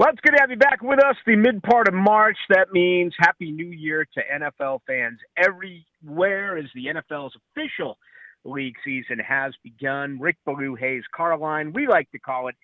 [0.00, 1.16] Well, it's good to have you back with us.
[1.26, 2.38] The mid part of March.
[2.48, 7.98] That means Happy New Year to NFL fans everywhere as the NFL's official
[8.42, 10.18] league season has begun.
[10.18, 11.74] Rick Ballou, Hays, Carlyon.
[11.74, 12.54] We like to call it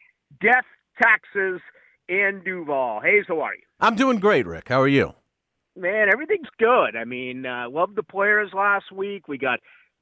[0.40, 0.64] death,
[0.96, 1.60] taxes,
[2.08, 3.02] and Duval.
[3.02, 3.64] Hays, how are you?
[3.80, 4.70] I'm doing great, Rick.
[4.70, 5.12] How are you?
[5.76, 6.96] Man, everything's good.
[6.96, 9.28] I mean, uh, love the players last week.
[9.28, 9.60] We got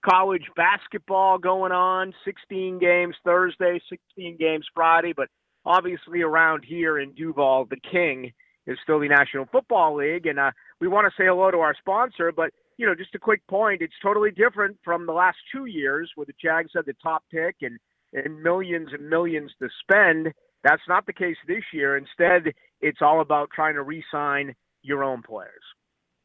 [0.08, 5.30] college basketball going on, 16 games Thursday, 16 games Friday, but
[5.64, 8.32] obviously around here in Duval, the king
[8.66, 10.50] is still the National Football League, and uh,
[10.80, 12.32] we want to say hello to our sponsor.
[12.32, 16.10] But you know, just a quick point: it's totally different from the last two years
[16.14, 17.78] where the Jags had the top pick and
[18.12, 20.32] and millions and millions to spend.
[20.62, 21.96] That's not the case this year.
[21.96, 25.62] Instead, it's all about trying to re-sign your own players.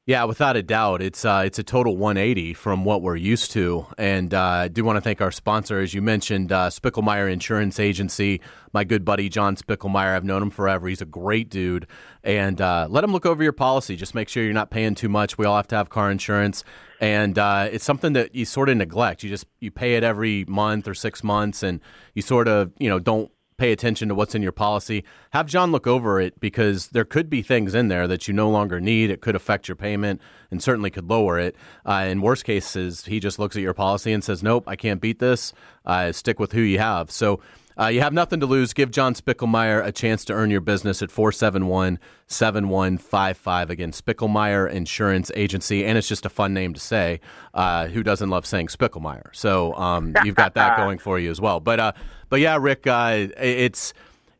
[0.09, 3.86] Yeah, without a doubt, it's uh, it's a total 180 from what we're used to,
[3.95, 7.80] and uh, I do want to thank our sponsor, as you mentioned, uh, Spickelmeyer Insurance
[7.80, 8.41] Agency.
[8.73, 10.88] My good buddy John Spickelmeyer, I've known him forever.
[10.88, 11.86] He's a great dude,
[12.23, 13.95] and uh, let him look over your policy.
[13.95, 15.38] Just make sure you're not paying too much.
[15.38, 16.64] We all have to have car insurance,
[17.00, 19.22] and uh, it's something that you sort of neglect.
[19.22, 21.81] You just you pay it every month or six months, and
[22.16, 25.03] you sort of you know don't pay attention to what's in your policy.
[25.31, 28.49] Have John look over it because there could be things in there that you no
[28.49, 29.11] longer need.
[29.11, 31.55] It could affect your payment and certainly could lower it.
[31.85, 35.02] Uh, in worst cases, he just looks at your policy and says, "Nope, I can't
[35.02, 35.53] beat this.
[35.85, 37.41] Uh, stick with who you have." So
[37.80, 38.73] uh, you have nothing to lose.
[38.73, 43.69] Give John Spickelmeyer a chance to earn your business at 471 7155.
[43.69, 45.86] Again, Spickelmeyer Insurance Agency.
[45.86, 47.21] And it's just a fun name to say.
[47.53, 49.33] Uh, who doesn't love saying Spickelmeyer?
[49.33, 51.61] So um, you've got that going for you as well.
[51.61, 51.91] But, uh,
[52.27, 53.93] but yeah, Rick, uh, it's,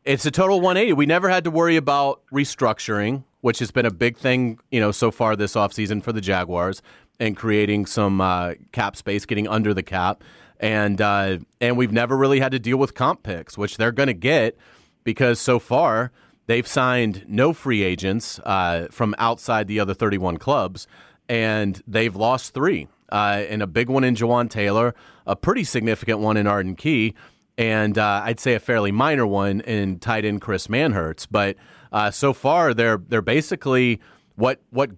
[0.04, 0.92] it's a total 180.
[0.92, 4.92] We never had to worry about restructuring, which has been a big thing, you know,
[4.92, 6.82] so far this offseason for the Jaguars
[7.18, 10.22] and creating some uh, cap space, getting under the cap
[10.60, 14.06] and uh, and we've never really had to deal with comp picks, which they're going
[14.06, 14.56] to get
[15.02, 16.12] because so far
[16.46, 20.86] they've signed no free agents uh, from outside the other 31 clubs,
[21.28, 24.94] and they've lost three, uh, and a big one in Jawaan Taylor,
[25.26, 27.14] a pretty significant one in Arden Key,
[27.56, 31.26] and uh, I'd say a fairly minor one in tight end Chris Manhertz.
[31.28, 31.56] But
[31.90, 33.98] uh, so far they're they're basically
[34.36, 34.90] what what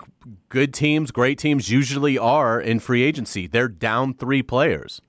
[0.48, 3.46] good teams, great teams usually are in free agency.
[3.46, 5.00] They're down three players.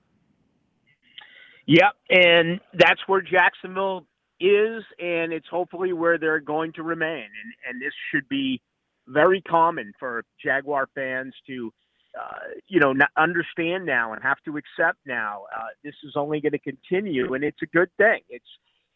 [1.66, 4.06] Yep, and that's where Jacksonville
[4.40, 7.24] is, and it's hopefully where they're going to remain.
[7.24, 8.60] And and this should be
[9.06, 11.72] very common for Jaguar fans to,
[12.18, 15.44] uh, you know, understand now and have to accept now.
[15.54, 18.20] Uh, this is only going to continue, and it's a good thing.
[18.28, 18.44] It's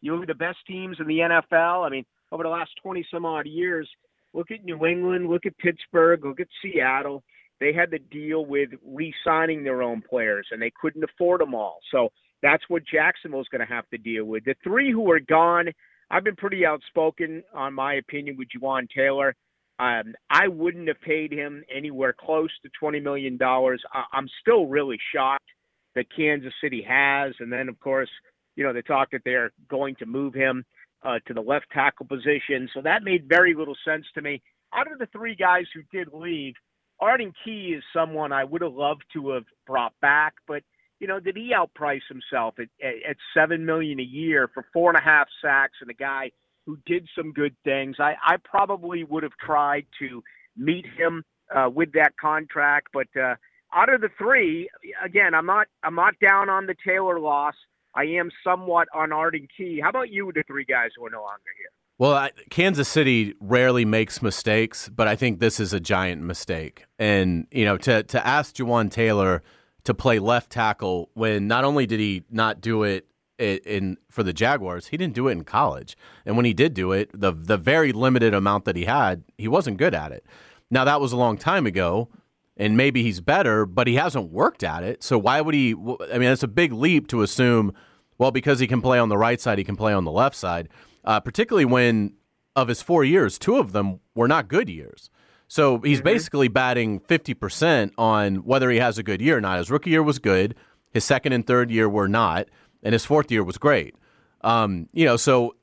[0.01, 1.87] you look at the best teams in the NFL.
[1.87, 3.89] I mean, over the last twenty some odd years,
[4.35, 7.23] look at New England, look at Pittsburgh, look at Seattle.
[7.61, 11.79] They had to deal with re-signing their own players, and they couldn't afford them all.
[11.91, 12.11] So
[12.43, 14.45] that's what Jacksonville's going to have to deal with.
[14.45, 15.69] The three who are gone,
[16.11, 19.35] I've been pretty outspoken on my opinion with Jawaan Taylor.
[19.81, 23.39] Um, I wouldn't have paid him anywhere close to $20 million.
[23.41, 25.49] I- I'm still really shocked
[25.95, 27.35] that Kansas City has.
[27.41, 28.11] And then, of course,
[28.57, 30.65] you know, they talk that they're going to move him
[31.05, 32.69] uh, to the left tackle position.
[32.75, 34.43] So that made very little sense to me.
[34.75, 36.55] Out of the three guys who did leave,
[37.01, 40.63] Arden Key is someone I would have loved to have brought back, but–
[41.01, 44.91] you know, did he outprice himself at, at, at seven million a year for four
[44.91, 46.31] and a half sacks and a guy
[46.67, 47.97] who did some good things?
[47.99, 50.23] I, I probably would have tried to
[50.57, 53.35] meet him uh, with that contract, but uh,
[53.73, 54.69] out of the three,
[55.05, 57.55] again, I'm not I'm not down on the Taylor loss.
[57.95, 59.81] I am somewhat on Arden Key.
[59.83, 61.71] How about you, the three guys who are no longer here?
[61.99, 66.87] Well, I, Kansas City rarely makes mistakes, but I think this is a giant mistake.
[66.99, 69.43] And you know, to to ask Jawaan Taylor
[69.89, 73.07] to play left tackle when not only did he not do it
[73.39, 75.97] in, for the Jaguars, he didn't do it in college.
[76.27, 79.49] And when he did do it, the the very limited amount that he had, he
[79.49, 80.27] wasn't good at it.
[80.71, 82.11] Now that was a long time ago,
[82.55, 85.03] and maybe he's better, but he hasn't worked at it.
[85.03, 85.73] So why would he?
[85.73, 87.73] I mean, it's a big leap to assume.
[88.19, 90.37] Well, because he can play on the right side, he can play on the left
[90.37, 90.69] side.
[91.03, 92.13] Uh, particularly when
[92.55, 95.09] of his four years, two of them were not good years.
[95.49, 96.05] So he's mm-hmm.
[96.05, 99.59] basically batting 50% on whether he has a good year or not.
[99.59, 100.55] His rookie year was good,
[100.91, 102.49] his second and third year were not,
[102.83, 103.95] and his fourth year was great.
[104.43, 105.57] Um, you know, so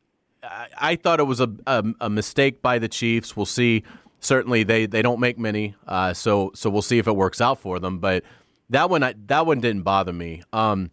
[0.44, 3.38] I, I thought it was a, a, a, mistake by the Chiefs.
[3.38, 3.84] We'll see.
[4.20, 7.60] Certainly, they, they don't make many, uh, so so we'll see if it works out
[7.60, 8.00] for them.
[8.00, 8.24] But
[8.70, 10.42] that one that one didn't bother me.
[10.52, 10.90] Um,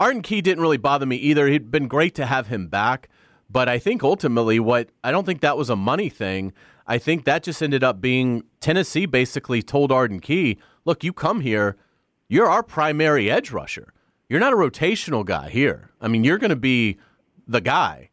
[0.00, 1.46] Arden Key didn't really bother me either.
[1.46, 3.08] It'd been great to have him back,
[3.48, 6.52] but I think ultimately, what I don't think that was a money thing.
[6.88, 11.42] I think that just ended up being Tennessee basically told Arden Key, look, you come
[11.42, 11.76] here,
[12.28, 13.92] you're our primary edge rusher.
[14.28, 15.90] You're not a rotational guy here.
[16.00, 16.98] I mean, you're going to be
[17.46, 18.08] the guy.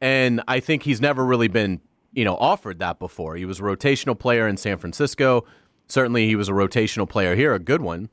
[0.00, 1.80] And I think he's never really been,
[2.12, 3.36] you know, offered that before.
[3.36, 5.44] He was a rotational player in San Francisco.
[5.88, 8.08] Certainly he was a rotational player here, a good one,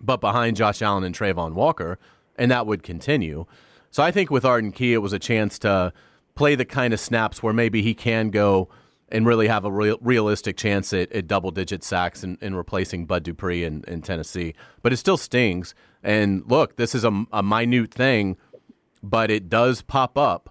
[0.00, 1.98] but behind Josh Allen and Travon Walker,
[2.36, 3.46] and that would continue.
[3.90, 5.92] So I think with Arden Key, it was a chance to
[6.36, 8.68] play the kind of snaps where maybe he can go
[9.14, 13.22] and really have a real, realistic chance at, at double digit sacks in, replacing Bud
[13.22, 14.54] Dupree in, in, Tennessee.
[14.82, 15.72] But it still stings.
[16.02, 18.36] And look, this is a, a minute thing,
[19.04, 20.50] but it does pop up.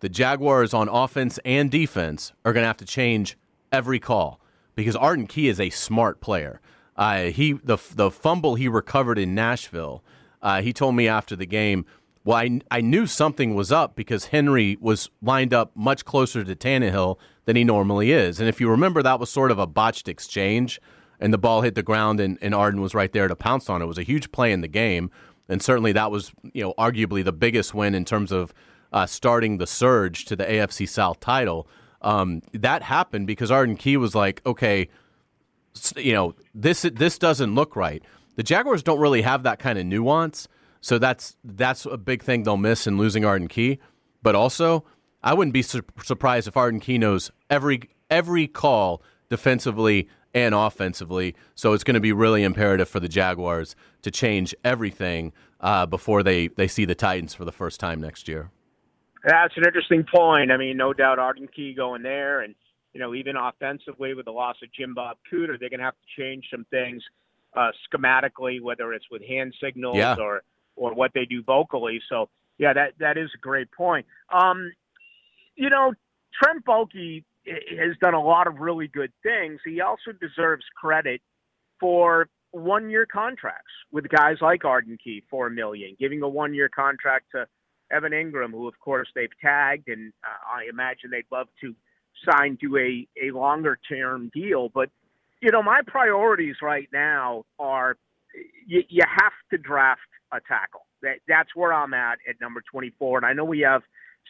[0.00, 3.38] The Jaguars on offense and defense are going to have to change
[3.70, 4.40] every call
[4.74, 6.60] because Arden Key is a smart player.
[6.96, 10.02] Uh, he the the fumble he recovered in Nashville.
[10.42, 11.86] Uh, he told me after the game
[12.24, 16.54] well, I, I knew something was up because Henry was lined up much closer to
[16.54, 18.40] Tannehill than he normally is.
[18.40, 20.80] And if you remember, that was sort of a botched exchange,
[21.20, 23.80] and the ball hit the ground, and, and Arden was right there to pounce on
[23.80, 23.84] it.
[23.84, 25.10] It was a huge play in the game,
[25.48, 28.52] and certainly that was, you know, arguably the biggest win in terms of
[28.92, 31.68] uh, starting the surge to the AFC South title.
[32.02, 34.88] Um, that happened because Arden Key was like, okay,
[35.96, 38.02] you know, this this doesn't look right.
[38.36, 40.48] The Jaguars don't really have that kind of nuance.
[40.80, 43.78] So that's that's a big thing they'll miss in losing Arden Key.
[44.22, 44.84] But also,
[45.22, 51.34] I wouldn't be su- surprised if Arden Key knows every every call defensively and offensively.
[51.54, 56.22] So it's going to be really imperative for the Jaguars to change everything uh, before
[56.22, 58.50] they, they see the Titans for the first time next year.
[59.24, 60.50] That's an interesting point.
[60.50, 62.54] I mean, no doubt Arden Key going there, and
[62.92, 65.94] you know, even offensively with the loss of Jim Bob Cooter, they're going to have
[65.94, 67.02] to change some things
[67.56, 70.16] uh, schematically, whether it's with hand signals yeah.
[70.18, 70.42] or
[70.74, 72.00] or what they do vocally.
[72.08, 72.28] So
[72.58, 74.06] yeah, that that is a great point.
[74.32, 74.72] Um,
[75.56, 75.92] you know,
[76.42, 79.60] Trent Baalke has done a lot of really good things.
[79.64, 81.20] He also deserves credit
[81.80, 87.46] for one-year contracts with guys like Arden Key, four million, giving a one-year contract to
[87.90, 91.74] Evan Engram, who of course they've tagged, and uh, I imagine they'd love to
[92.30, 94.68] sign to a a longer-term deal.
[94.68, 94.90] But
[95.40, 97.96] you know, my priorities right now are
[98.66, 100.00] you, you have to draft
[100.32, 100.86] a tackle.
[101.02, 103.82] That that's where I'm at at number 24, and I know we have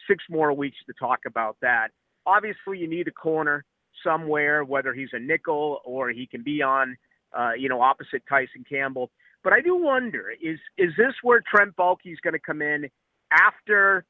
[0.07, 1.89] six more weeks to talk about that.
[2.25, 3.65] Obviously, you need a corner
[4.03, 6.95] somewhere, whether he's a nickel or he can be on,
[7.37, 9.09] uh, you know, opposite Tyson Campbell.
[9.43, 11.73] But I do wonder is is this where Trent
[12.05, 12.89] is going to come in
[13.31, 14.05] after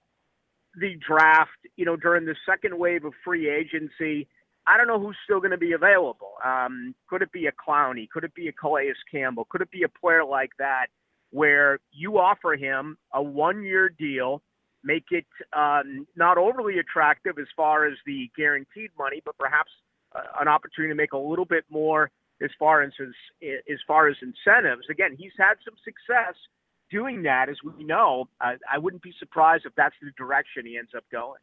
[0.79, 1.51] the draft?
[1.75, 4.27] You know, during the second wave of free agency.
[4.65, 6.35] I don't know who's still going to be available.
[6.41, 8.09] Um, could it be a Clowney?
[8.09, 9.45] Could it be a Calais Campbell?
[9.49, 10.85] Could it be a player like that
[11.31, 14.41] where you offer him a one year deal,
[14.83, 19.71] make it um, not overly attractive as far as the guaranteed money, but perhaps
[20.15, 22.09] uh, an opportunity to make a little bit more
[22.41, 22.91] as far as
[23.41, 24.83] as far as incentives.
[24.89, 26.35] Again, he's had some success
[26.91, 28.27] doing that, as we know.
[28.41, 31.39] Uh, I wouldn't be surprised if that's the direction he ends up going.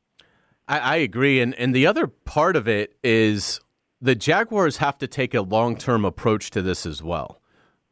[0.69, 3.61] I, I agree, and and the other part of it is
[4.01, 7.41] the Jaguars have to take a long term approach to this as well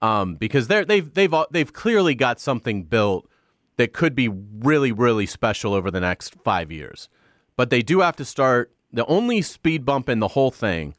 [0.00, 3.28] um, because they're, they've they've they've clearly got something built
[3.78, 7.08] that could be really really special over the next five years.
[7.56, 8.72] But they do have to start.
[8.92, 10.94] The only speed bump in the whole thing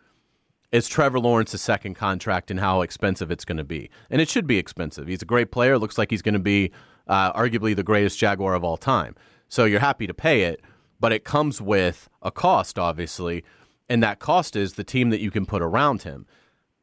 [0.71, 4.47] is Trevor Lawrence's second contract and how expensive it's going to be, and it should
[4.47, 5.07] be expensive.
[5.07, 5.77] He's a great player.
[5.77, 6.71] Looks like he's going to be
[7.07, 9.15] uh, arguably the greatest Jaguar of all time.
[9.47, 10.61] So you're happy to pay it,
[10.99, 13.43] but it comes with a cost, obviously,
[13.89, 16.27] and that cost is the team that you can put around him.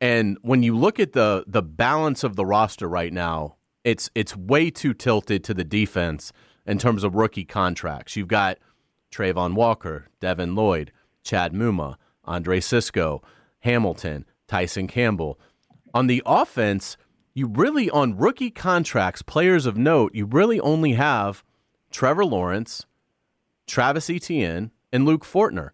[0.00, 3.55] And when you look at the the balance of the roster right now,
[3.86, 6.32] it's it's way too tilted to the defense
[6.66, 8.16] in terms of rookie contracts.
[8.16, 8.58] You've got
[9.12, 10.90] Travon Walker, Devin Lloyd,
[11.22, 13.22] Chad Muma, Andre Cisco,
[13.60, 15.38] Hamilton, Tyson Campbell.
[15.94, 16.96] On the offense,
[17.32, 21.44] you really on rookie contracts, players of note, you really only have
[21.92, 22.86] Trevor Lawrence,
[23.68, 25.70] Travis Etienne, and Luke Fortner.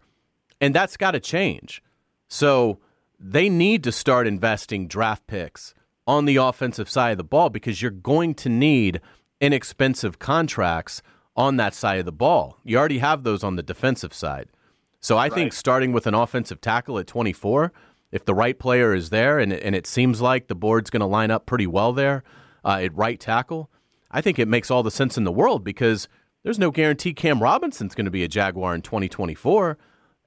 [0.60, 1.82] And that's got to change.
[2.28, 2.78] So
[3.18, 5.72] they need to start investing draft picks
[6.06, 9.00] on the offensive side of the ball because you're going to need
[9.40, 11.02] inexpensive contracts
[11.36, 12.58] on that side of the ball.
[12.64, 14.48] You already have those on the defensive side.
[15.00, 15.32] So I right.
[15.32, 17.72] think starting with an offensive tackle at 24,
[18.12, 21.06] if the right player is there, and, and it seems like the board's going to
[21.06, 22.22] line up pretty well there
[22.64, 23.70] uh, at right tackle,
[24.10, 26.08] I think it makes all the sense in the world because
[26.42, 29.78] there's no guarantee Cam Robinson's going to be a Jaguar in 2024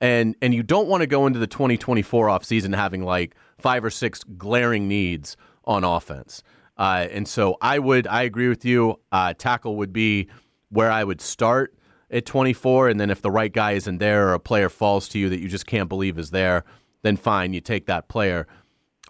[0.01, 3.89] and and you don't want to go into the 2024 offseason having like five or
[3.89, 6.43] six glaring needs on offense.
[6.77, 8.99] Uh, and so I would I agree with you.
[9.11, 10.27] Uh, tackle would be
[10.69, 11.73] where I would start
[12.11, 15.19] at 24, and then if the right guy isn't there or a player falls to
[15.19, 16.63] you that you just can't believe is there,
[17.01, 18.47] then fine, you take that player.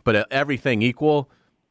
[0.04, 1.30] But uh, everything equal,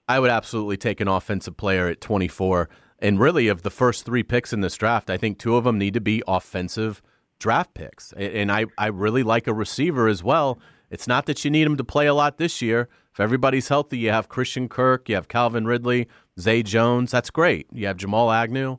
[0.09, 2.69] I would absolutely take an offensive player at 24.
[2.99, 5.79] And really, of the first three picks in this draft, I think two of them
[5.79, 7.03] need to be offensive
[7.38, 8.12] draft picks.
[8.12, 10.59] And I, I really like a receiver as well.
[10.91, 12.88] It's not that you need him to play a lot this year.
[13.14, 16.09] If everybody's healthy, you have Christian Kirk, you have Calvin Ridley,
[16.40, 17.12] Zay Jones.
[17.12, 17.68] That's great.
[17.73, 18.78] You have Jamal Agnew.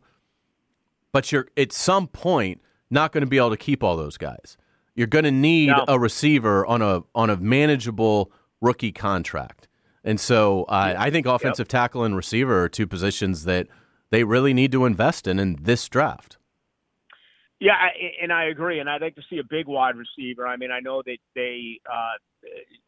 [1.14, 4.58] But you're at some point not going to be able to keep all those guys.
[4.94, 5.86] You're going to need no.
[5.88, 9.70] a receiver on a on a manageable rookie contract.
[10.04, 11.70] And so uh, I think offensive yep.
[11.70, 13.68] tackle and receiver are two positions that
[14.10, 16.38] they really need to invest in in this draft.
[17.62, 17.76] Yeah,
[18.22, 18.80] and I agree.
[18.80, 20.46] And I'd like to see a big wide receiver.
[20.46, 22.18] I mean, I know that they uh,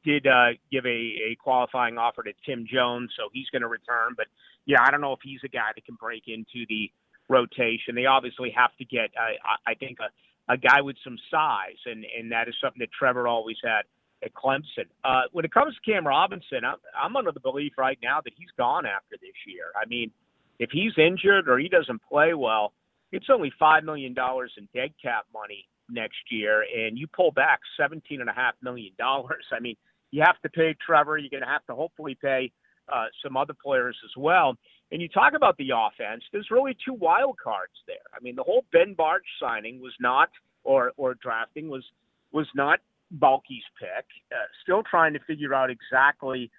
[0.03, 4.13] did uh, give a, a qualifying offer to Tim Jones, so he's going to return.
[4.15, 4.27] But
[4.65, 6.91] yeah, I don't know if he's a guy that can break into the
[7.29, 7.95] rotation.
[7.95, 9.35] They obviously have to get, uh,
[9.65, 13.27] I think, a, a guy with some size, and and that is something that Trevor
[13.27, 13.83] always had
[14.23, 14.87] at Clemson.
[15.03, 18.33] Uh, when it comes to Cam Robinson, I'm, I'm under the belief right now that
[18.35, 19.65] he's gone after this year.
[19.79, 20.11] I mean,
[20.57, 22.73] if he's injured or he doesn't play well
[23.11, 27.59] it's only five million dollars in dead cap money next year, and you pull back
[27.79, 29.45] seventeen and a half million dollars.
[29.51, 29.75] I mean,
[30.11, 31.17] you have to pay Trevor.
[31.17, 32.51] You're going to have to hopefully pay
[32.91, 34.55] uh, some other players as well.
[34.91, 36.23] And you talk about the offense.
[36.31, 37.97] There's really two wild cards there.
[38.15, 40.29] I mean, the whole Ben Bartch signing was not,
[40.63, 41.83] or or drafting was
[42.31, 42.79] was not
[43.19, 44.05] Baalke's pick.
[44.31, 46.49] Uh, still trying to figure out exactly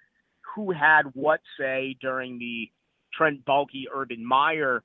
[0.55, 2.69] who had what say during the
[3.13, 4.83] Trent Baalke Urban Meyer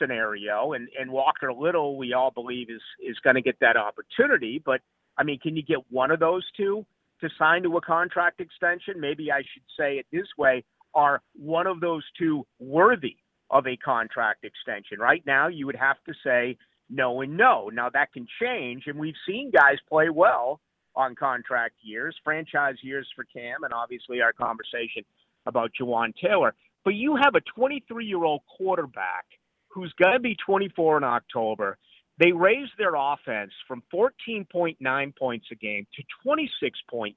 [0.00, 4.62] scenario, and and Walker Little, we all believe is is going to get that opportunity.
[4.64, 4.80] But
[5.18, 6.86] I mean, can you get one of those two
[7.20, 9.00] to sign to a contract extension?
[9.00, 10.64] Maybe I should say it this way:
[10.94, 13.16] Are one of those two worthy
[13.50, 14.98] of a contract extension?
[14.98, 16.56] Right now, you would have to say
[16.88, 17.70] no and no.
[17.72, 20.60] Now that can change, and we've seen guys play well
[20.96, 25.04] on contract years, franchise years for Cam, and obviously our conversation
[25.46, 26.54] about Jawaan Taylor.
[26.84, 29.24] But you have a 23 year old quarterback
[29.70, 31.78] who's going to be 24 in October.
[32.18, 37.14] They raised their offense from 14.9 points a game to 26.9,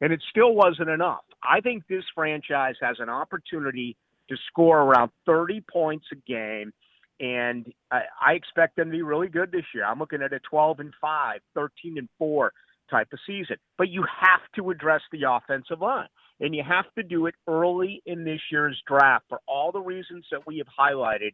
[0.00, 1.24] and it still wasn't enough.
[1.42, 3.96] I think this franchise has an opportunity
[4.28, 6.72] to score around 30 points a game,
[7.20, 9.86] and I, I expect them to be really good this year.
[9.86, 12.52] I'm looking at a 12 and 5, 13 and 4
[12.90, 13.56] type of season.
[13.76, 16.08] But you have to address the offensive line,
[16.40, 20.26] and you have to do it early in this year's draft for all the reasons
[20.30, 21.32] that we have highlighted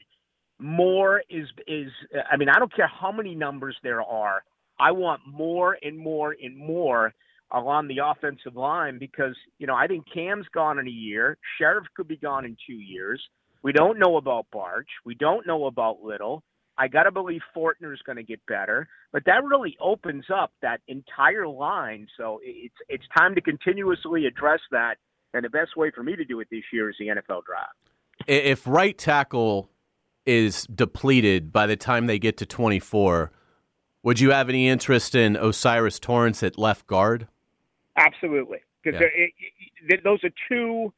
[0.64, 1.90] more is is
[2.32, 4.42] I mean I don't care how many numbers there are.
[4.80, 7.12] I want more and more and more
[7.52, 11.36] along the offensive line because you know I think Cam's gone in a year.
[11.60, 13.22] Scherff could be gone in two years.
[13.62, 14.88] We don't know about Bartch.
[15.04, 16.42] We don't know about Little.
[16.76, 20.50] I got to believe Fortner is going to get better, but that really opens up
[20.62, 22.08] that entire line.
[22.16, 24.96] So it's it's time to continuously address that,
[25.34, 27.76] and the best way for me to do it this year is the NFL draft.
[28.26, 29.68] If right tackle
[30.26, 33.30] is depleted by the time they get to 24.
[34.02, 37.26] Would you have any interest in O'Cyrus Torrence at left guard?
[37.96, 39.96] Absolutely, because yeah.
[40.04, 40.92] those are two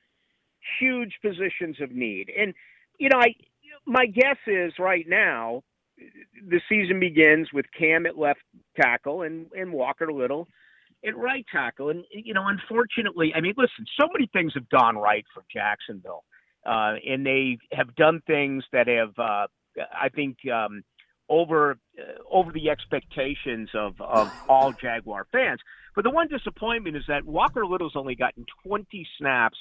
[0.81, 2.31] huge positions of need.
[2.37, 2.55] And
[2.99, 3.35] you know, I
[3.87, 5.63] my guess is right now
[6.49, 8.41] the season begins with Cam at left
[8.81, 10.49] tackle and and Walker Little
[11.07, 11.91] at right tackle.
[11.91, 16.25] And you know, unfortunately, I mean, listen, so many things have gone right for Jacksonville
[16.67, 19.47] uh, and they have done things that have, uh,
[19.93, 20.83] I think, um,
[21.29, 25.61] over uh, over the expectations of, of all Jaguar fans.
[25.95, 29.59] But the one disappointment is that Walker Little's only gotten 20 snaps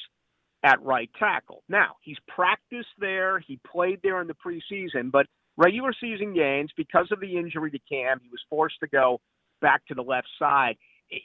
[0.64, 1.64] at right tackle.
[1.70, 7.08] Now he's practiced there, he played there in the preseason, but regular season games because
[7.12, 9.22] of the injury to Cam, he was forced to go
[9.62, 10.76] back to the left side.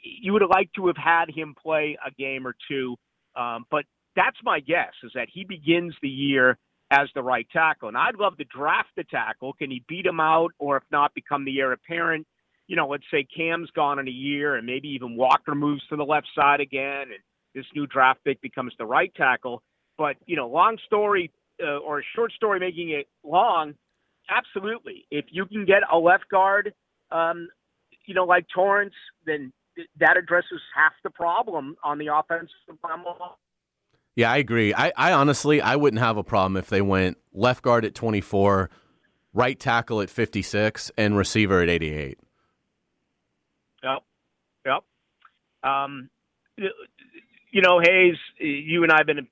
[0.03, 2.95] You would have liked to have had him play a game or two,
[3.35, 3.85] um, but
[4.15, 6.57] that's my guess is that he begins the year
[6.91, 7.87] as the right tackle.
[7.87, 9.53] And I'd love to draft the tackle.
[9.53, 12.27] Can he beat him out, or if not, become the heir apparent?
[12.67, 15.95] You know, let's say Cam's gone in a year, and maybe even Walker moves to
[15.95, 17.19] the left side again, and
[17.55, 19.63] this new draft pick becomes the right tackle.
[19.97, 23.73] But you know, long story uh, or a short story making it long,
[24.29, 25.05] absolutely.
[25.11, 26.73] If you can get a left guard,
[27.11, 27.49] um,
[28.05, 28.93] you know, like Torrence,
[29.25, 29.51] then
[29.99, 32.49] that addresses half the problem on the offensive
[34.15, 34.73] yeah, I agree.
[34.73, 38.69] I, I honestly, I wouldn't have a problem if they went left guard at 24,
[39.33, 42.19] right tackle at 56, and receiver at 88.
[43.83, 44.03] Yep.
[44.65, 44.83] Yep.
[45.63, 46.09] Um,
[46.57, 49.27] you know, Hays, you and I have been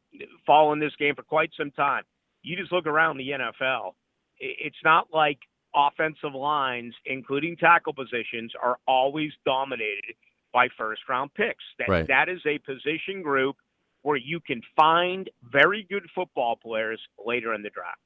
[0.45, 2.03] following this game for quite some time.
[2.41, 3.93] You just look around the NFL.
[4.39, 5.39] It's not like
[5.75, 10.15] offensive lines, including tackle positions, are always dominated
[10.53, 11.63] by first round picks.
[11.79, 12.07] That, right.
[12.07, 13.57] that is a position group–
[14.01, 17.99] where you can find very good football players later in the draft.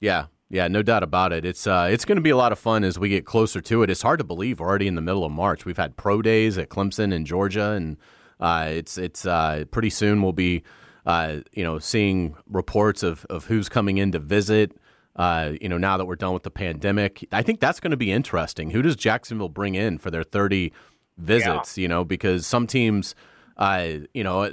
[0.00, 1.44] Yeah, Yeah, no doubt about it.
[1.44, 3.82] It's uh, it's going to be a lot of fun as we get closer to
[3.82, 3.90] it.
[3.90, 5.64] It's hard to believe we're already in the middle of March.
[5.64, 7.96] We've had pro days at Clemson and Georgia, and
[8.40, 10.62] uh, it's it's uh, pretty soon we'll be
[11.06, 14.76] uh, you know seeing reports of of who's coming in to visit.
[15.14, 17.96] Uh, you know, now that we're done with the pandemic, I think that's going to
[17.98, 18.70] be interesting.
[18.70, 20.72] Who does Jacksonville bring in for their 30
[21.18, 21.76] visits?
[21.76, 21.82] Yeah.
[21.82, 23.14] You know, because some teams
[23.56, 24.50] uh, you know,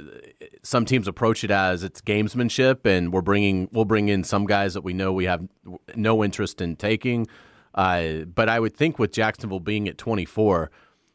[0.62, 4.74] some teams approach it as it's gamesmanship, and we're bringing we'll bring in some guys
[4.74, 5.46] that we know we have
[5.94, 7.26] no interest in taking.
[7.74, 10.70] Uh, but I would think with Jacksonville being at 24,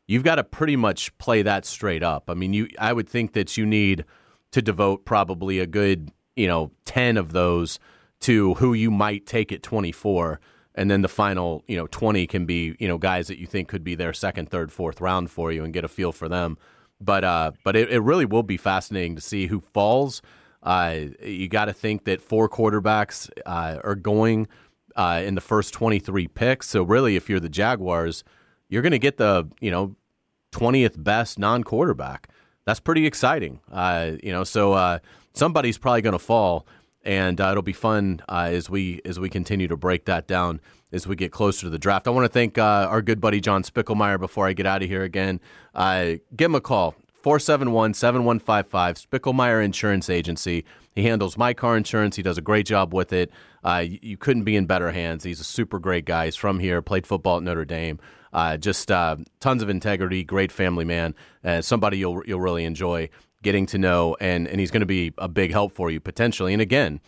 [0.07, 2.29] you've got to pretty much play that straight up.
[2.29, 4.05] I mean, you I would think that you need
[4.51, 7.79] to devote probably a good you know 10 of those
[8.21, 10.39] to who you might take at 24
[10.75, 13.67] and then the final you know 20 can be you know guys that you think
[13.67, 16.57] could be their second third fourth round for you and get a feel for them
[17.01, 20.21] but uh, but it, it really will be fascinating to see who falls.
[20.63, 24.47] Uh, you got to think that four quarterbacks uh, are going
[24.95, 26.69] uh, in the first 23 picks.
[26.69, 28.23] So really, if you're the Jaguars,
[28.69, 29.95] you're going to get the you know
[30.53, 32.29] 20th best non-quarterback.
[32.65, 33.59] That's pretty exciting.
[33.71, 34.99] Uh, you know, so uh,
[35.33, 36.65] somebody's probably going to fall,
[37.05, 40.59] and it'll be fun as we as we continue to break that down
[40.91, 42.07] as we get closer to the draft.
[42.07, 44.89] I want to thank uh, our good buddy John Spickelmeyer before I get out of
[44.89, 45.39] here again.
[45.73, 50.65] Uh, give him a call, 471 7155, Spickelmeyer Insurance Agency.
[50.93, 52.15] He handles my car insurance.
[52.15, 53.29] He does a great job with it.
[53.63, 55.25] Uh, you, you, couldn't be in better hands.
[55.25, 56.25] He's a super great guy.
[56.25, 57.99] He's from here, played football at Notre Dame.
[58.31, 61.15] Uh, just uh, tons of integrity, great family man,
[61.61, 63.09] somebody you'll you'll really enjoy
[63.45, 64.17] getting to know.
[64.19, 66.51] And and he's going to be a big help for you potentially.
[66.51, 66.99] And again,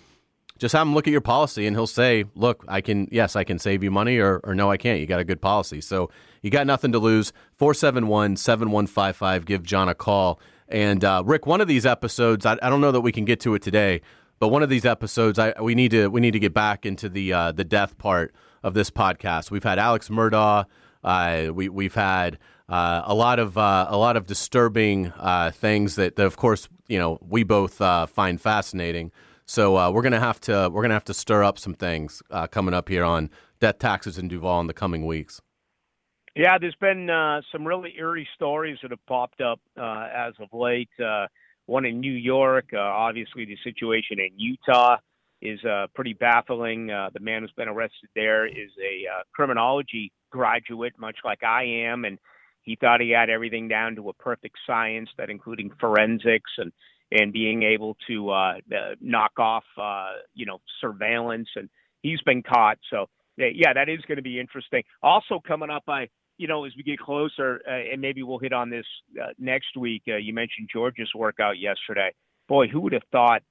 [0.58, 3.44] just have him look at your policy and he'll say, look, I can, yes, I
[3.44, 5.00] can save you money or, or no, I can't.
[5.00, 5.82] You got a good policy.
[5.82, 6.10] So
[6.42, 7.32] you got nothing to lose.
[7.58, 9.46] 471 7155.
[9.46, 10.40] Give John a call.
[10.68, 13.40] And uh, Rick, one of these episodes, I, I, don't know that we can get
[13.42, 14.02] to it today,
[14.40, 17.08] but one of these episodes, I, we need to we need to get back into
[17.08, 19.50] the uh, the death part of this podcast.
[19.50, 20.66] We've had Alex Murdaugh.
[21.04, 22.38] Uh, we we've had
[22.70, 26.68] uh, a lot of uh, a lot of disturbing uh, things that, that, of course,
[26.88, 29.12] you know we both uh, find fascinating.
[29.46, 32.48] So uh, we're gonna have to we're gonna have to stir up some things uh,
[32.48, 33.30] coming up here on
[33.62, 35.42] death taxes in Duval in the coming weeks.
[36.36, 37.10] Yeah, there's been
[37.52, 40.90] some really eerie stories that have popped up as of late.
[41.66, 44.98] One in New York, obviously the situation in Utah
[45.42, 45.60] is
[45.96, 46.88] pretty baffling.
[46.88, 52.20] the man who's been arrested there is a criminology graduate, much like I am, and
[52.68, 56.72] he thought he had everything down to a perfect science, that including forensics and
[57.10, 61.48] and being able to uh, uh, knock off, uh, you know, surveillance.
[61.56, 61.70] And
[62.02, 62.78] he's been caught.
[62.90, 63.06] So,
[63.38, 64.84] yeah, that is going to be interesting.
[65.02, 68.52] Also, coming up, I, you know, as we get closer, uh, and maybe we'll hit
[68.52, 68.86] on this
[69.24, 70.04] uh, next week.
[70.06, 72.14] Uh, you mentioned Georgia's workout yesterday.
[72.50, 73.42] Boy, who would have thought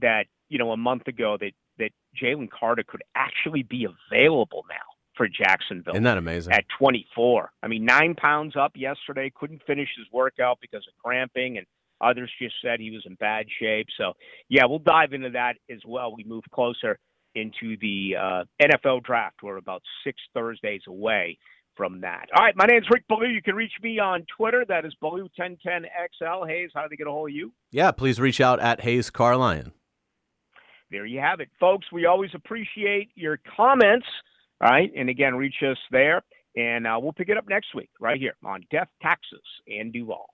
[0.00, 4.93] that, you know, a month ago that that Jalen Carter could actually be available now
[5.16, 5.94] for Jacksonville.
[5.94, 6.52] Isn't that amazing?
[6.52, 7.50] At 24.
[7.62, 11.66] I mean, nine pounds up yesterday, couldn't finish his workout because of cramping and
[12.00, 13.86] Others just said he was in bad shape.
[13.98, 14.12] So,
[14.48, 16.14] yeah, we'll dive into that as well.
[16.14, 16.98] We move closer
[17.34, 19.36] into the uh, NFL draft.
[19.42, 21.38] We're about six Thursdays away
[21.76, 22.26] from that.
[22.36, 23.26] All right, my name is Rick Ballou.
[23.26, 24.64] You can reach me on Twitter.
[24.68, 26.48] That is Ballou1010XL.
[26.48, 27.52] Hays, how do they get a hold of you?
[27.72, 29.72] Yeah, please reach out at Hays Carlyon.
[30.90, 31.86] There you have it, folks.
[31.90, 34.06] We always appreciate your comments.
[34.64, 36.22] All right, and again, reach us there,
[36.56, 40.26] and uh, we'll pick it up next week right here on Death Taxes and Duval.